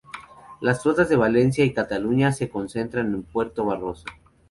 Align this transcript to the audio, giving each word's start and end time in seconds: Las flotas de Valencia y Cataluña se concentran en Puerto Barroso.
Las 0.61 0.81
flotas 0.81 1.09
de 1.09 1.15
Valencia 1.15 1.63
y 1.63 1.73
Cataluña 1.75 2.31
se 2.31 2.49
concentran 2.49 3.13
en 3.13 3.21
Puerto 3.21 3.65
Barroso. 3.65 4.05